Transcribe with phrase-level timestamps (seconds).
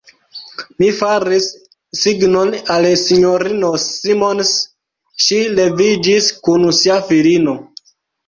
[0.83, 1.49] Mi faris
[2.03, 4.55] signon al S-ino Simons:
[5.27, 7.55] ŝi leviĝis kun sia filino.